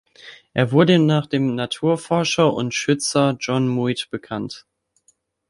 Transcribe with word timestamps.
Er 0.55 0.71
wurde 0.71 0.97
nach 0.97 1.27
dem 1.27 1.53
Naturforscher 1.53 2.51
und 2.51 2.73
-schützer 2.73 3.37
John 3.39 3.67
Muir 3.67 3.93
benannt. 4.09 4.65